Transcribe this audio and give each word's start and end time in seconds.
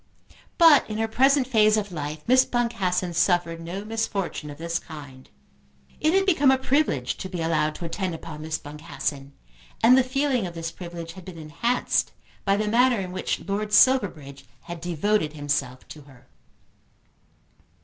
But 0.57 0.89
in 0.89 0.97
her 0.97 1.07
present 1.07 1.45
phase 1.45 1.77
of 1.77 1.91
life 1.91 2.23
Miss 2.25 2.43
Boncassen 2.43 3.13
suffered 3.13 3.59
no 3.61 3.85
misfortune 3.85 4.49
of 4.49 4.57
this 4.57 4.79
kind. 4.79 5.29
It 5.99 6.15
had 6.15 6.25
become 6.25 6.49
a 6.49 6.57
privilege 6.57 7.17
to 7.17 7.29
be 7.29 7.39
allowed 7.39 7.75
to 7.75 7.85
attend 7.85 8.15
upon 8.15 8.41
Miss 8.41 8.57
Boncassen, 8.57 9.33
and 9.83 9.95
the 9.95 10.03
feeling 10.03 10.47
of 10.47 10.55
this 10.55 10.71
privilege 10.71 11.13
had 11.13 11.23
been 11.25 11.37
enhanced 11.37 12.13
by 12.45 12.57
the 12.57 12.67
manner 12.67 12.99
in 12.99 13.11
which 13.11 13.47
Lord 13.47 13.71
Silverbridge 13.73 14.45
had 14.61 14.81
devoted 14.81 15.33
himself 15.33 15.87
to 15.89 16.01
her. 16.01 16.25